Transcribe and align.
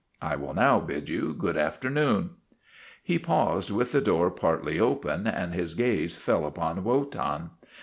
I 0.19 0.35
will 0.35 0.55
now 0.55 0.79
bid 0.79 1.09
you 1.09 1.31
good 1.37 1.55
afternoon." 1.55 2.31
He 3.03 3.19
paused 3.19 3.69
with 3.69 3.91
the 3.91 4.01
door 4.01 4.31
partly 4.31 4.79
opened, 4.79 5.27
and 5.27 5.53
his 5.53 5.75
gaze 5.75 6.15
fell 6.15 6.47
upon 6.47 6.83
Wotan. 6.83 7.51